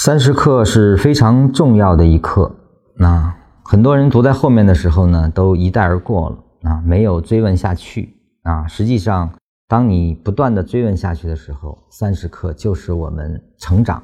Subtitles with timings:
[0.00, 2.54] 三十课是非常重要的一课，
[2.94, 8.64] 那很多人读在后面的时候呢，都一带而过了啊，没有追问下去啊。
[8.68, 9.28] 实际上，
[9.66, 14.00] 当你不断的追问下去的时候，三十课就是我们成长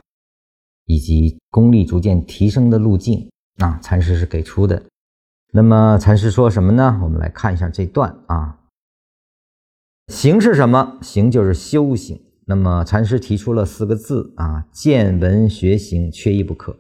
[0.87, 3.79] 以及功力逐渐提升的路径啊。
[3.81, 4.83] 禅师是给出的。
[5.53, 6.99] 那么禅师说什么呢？
[7.05, 8.59] 我们来看一下这段啊。
[10.09, 10.99] 行是什么？
[11.03, 12.21] 行就是修行。
[12.47, 16.77] 那么禅师提出了四个字啊：见闻学行，缺一不可。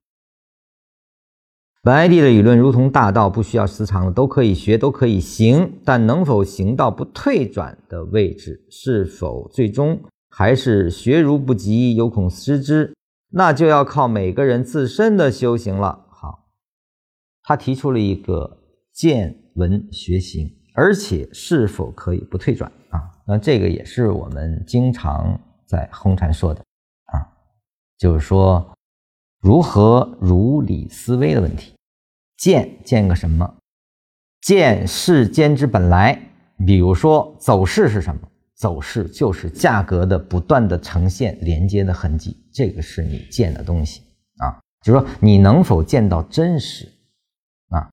[1.82, 10.00] 白帝的理论如同大道，不需要时长的都可以学，都可以行，但能否行到不退转的位置，是否最终
[10.30, 12.94] 还是学如不及，有恐失之，
[13.30, 16.06] 那就要靠每个人自身的修行了。
[16.10, 16.46] 好，
[17.42, 18.58] 他提出了一个
[18.92, 23.00] 见闻学行，而且是否可以不退转啊？
[23.26, 25.40] 那这个也是我们经常。
[25.66, 26.60] 在红禅说的
[27.06, 27.26] 啊，
[27.98, 28.76] 就是说
[29.40, 31.74] 如何如理思维的问题。
[32.36, 33.56] 见见个什么？
[34.40, 36.20] 见世间之本来。
[36.66, 38.20] 比如说走势是什么？
[38.54, 44.02] 走势就是价格的不断的呈现连接的痕迹，这个是你见的东西
[44.38, 44.60] 啊。
[44.82, 46.86] 就是说你能否见到真实
[47.70, 47.90] 啊？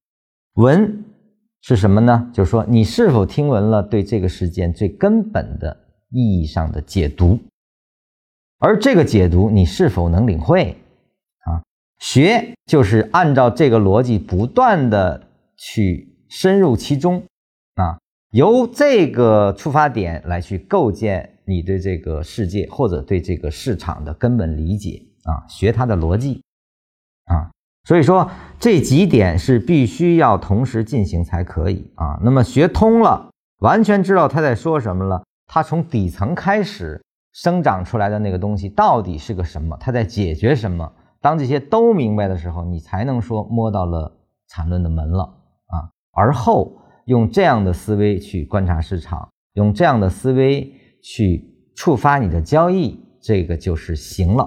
[0.53, 1.03] 闻
[1.61, 2.30] 是什么呢？
[2.33, 5.75] 就是说你是否听闻了对这个世间最根本的
[6.09, 7.39] 意义上的解读。
[8.64, 10.78] 而这个解读你是否能领会
[11.45, 11.66] 啊？
[11.98, 17.23] 学就是按照这个逻辑不断的去深入其中
[17.73, 17.98] 啊，
[18.30, 26.44] 由这个出发点来去构建你对这个世界或者对这个市场的根本理解啊，学它的逻辑
[27.26, 27.50] 啊。
[27.86, 32.20] 所以说这几点是必须要同时进行才可以啊。
[32.22, 37.02] 那么学通了，完全知道他在说什么了，他从底层开始。
[37.33, 39.77] 生长出来的那个东西到底是个什么？
[39.79, 40.91] 它在解决什么？
[41.21, 44.11] 当这些都明白的时候，你才能说摸到了
[44.47, 45.23] 缠论的门了
[45.67, 45.89] 啊！
[46.11, 54.43] 而后用这样的思维去观察市场，用这样的思维去触发你的交易，这个就是行了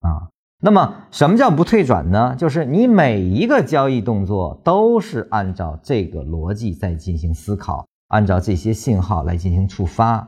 [0.00, 0.30] 啊！
[0.60, 2.34] 那么什么叫不退转呢？
[2.38, 10.26] 就是你每一个交易动作都是按照这个逻辑在进行思考，按照这些信号来进行触发。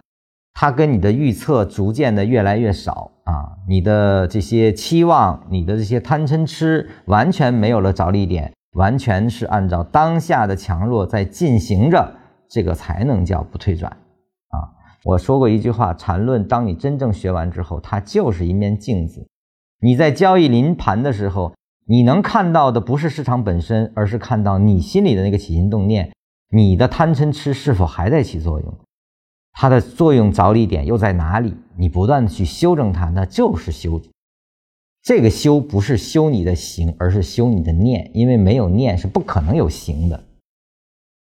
[0.59, 12.15] 它跟你的预测逐渐的越来越少啊，你的这些期望，你的这些贪嗔痴，完全没有了着力点，完全是按照当下的强弱在进行着，
[12.49, 14.73] 这个才能叫不退转啊。
[15.05, 19.29] 我说过一句话，缠论，当你真正学完之后，它就是一面镜子。
[19.83, 21.53] 你在交易临盘的时候，
[21.87, 26.11] 你能看到的不是市场本身，而是看到你心里的那个起心动念，
[26.51, 28.75] 你的贪嗔痴是否还在起作用。
[29.59, 31.55] 它的作用着力点又在哪里？
[31.79, 33.99] 你不断的去修正它，那就是修。
[35.03, 40.25] 这个修不是修你的行，而是修你的念，因为没有念是不可能有行的。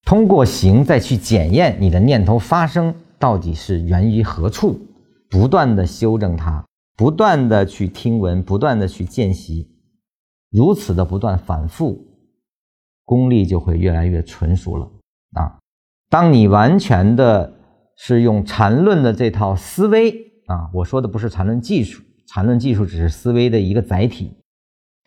[0.06, 4.80] 通过行再去检验你的念头发生到底是源于何处，
[5.28, 6.64] 不断的修正它，
[6.96, 9.68] 不断的去听闻，不断的去见习，
[10.52, 12.06] 如此的不断反复，
[13.04, 14.92] 功力就会越来越纯熟了
[15.34, 15.58] 啊！
[16.08, 17.58] 当你完全的。
[18.04, 20.10] 是用禅论的这套思维
[20.48, 24.32] 啊，我说的不是禅论技术，禅论技术只是思维的一个载体。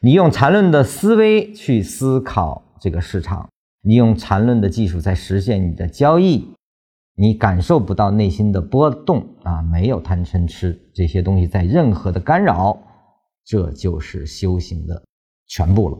[0.00, 3.48] 你用禅论的思维去思考这个市场，
[3.82, 6.54] 你用禅论的技术在实现你的交易，
[7.16, 12.78] 你感受不到内心的波动啊，没有贪嗔痴这些东西在任何的干扰，
[13.44, 15.02] 这就是修行的
[15.48, 15.98] 全部了。